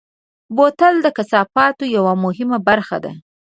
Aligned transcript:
بوتل 0.55 0.95
د 1.03 1.07
کثافاتو 1.17 1.83
یوه 1.97 2.13
مهمه 2.23 2.57
برخه 2.67 2.97
ده. 3.03 3.11